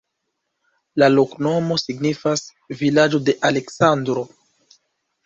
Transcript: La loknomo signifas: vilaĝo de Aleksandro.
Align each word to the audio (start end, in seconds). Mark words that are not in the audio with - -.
La 1.01 1.09
loknomo 1.15 1.77
signifas: 1.81 2.43
vilaĝo 2.79 3.21
de 3.29 3.37
Aleksandro. 3.51 4.25